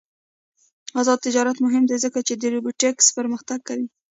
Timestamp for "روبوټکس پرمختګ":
2.53-3.59